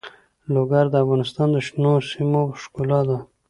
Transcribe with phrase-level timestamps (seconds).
[0.53, 3.17] لوگر د افغانستان د شنو سیمو ښکلا ده.